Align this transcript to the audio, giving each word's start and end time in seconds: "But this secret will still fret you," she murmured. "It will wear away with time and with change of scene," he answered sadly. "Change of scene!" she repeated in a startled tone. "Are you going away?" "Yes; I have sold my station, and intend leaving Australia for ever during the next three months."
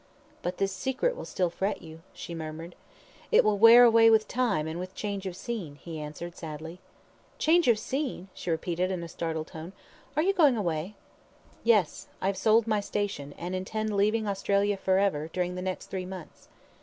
"But 0.41 0.57
this 0.57 0.71
secret 0.71 1.15
will 1.15 1.25
still 1.25 1.51
fret 1.51 1.83
you," 1.83 2.01
she 2.11 2.33
murmured. 2.33 2.73
"It 3.31 3.43
will 3.43 3.59
wear 3.59 3.83
away 3.83 4.09
with 4.09 4.27
time 4.27 4.65
and 4.65 4.79
with 4.79 4.95
change 4.95 5.27
of 5.27 5.35
scene," 5.35 5.75
he 5.75 5.99
answered 5.99 6.35
sadly. 6.35 6.79
"Change 7.37 7.67
of 7.67 7.77
scene!" 7.77 8.27
she 8.33 8.49
repeated 8.49 8.89
in 8.89 9.03
a 9.03 9.07
startled 9.07 9.45
tone. 9.45 9.73
"Are 10.17 10.23
you 10.23 10.33
going 10.33 10.57
away?" 10.57 10.95
"Yes; 11.63 12.07
I 12.19 12.25
have 12.25 12.35
sold 12.37 12.65
my 12.65 12.79
station, 12.79 13.35
and 13.37 13.53
intend 13.53 13.95
leaving 13.95 14.27
Australia 14.27 14.75
for 14.75 14.97
ever 14.97 15.27
during 15.31 15.53
the 15.53 15.61
next 15.61 15.91
three 15.91 16.07
months." 16.07 16.47